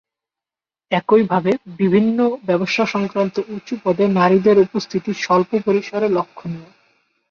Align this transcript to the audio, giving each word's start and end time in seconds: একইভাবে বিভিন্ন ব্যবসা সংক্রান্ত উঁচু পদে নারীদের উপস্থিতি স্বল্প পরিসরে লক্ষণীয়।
একইভাবে 0.91 1.51
বিভিন্ন 1.77 2.17
ব্যবসা 2.45 2.83
সংক্রান্ত 2.85 3.35
উঁচু 3.49 3.75
পদে 3.83 4.05
নারীদের 4.11 4.57
উপস্থিতি 4.59 5.11
স্বল্প 5.15 5.51
পরিসরে 5.65 6.07
লক্ষণীয়। 6.09 6.69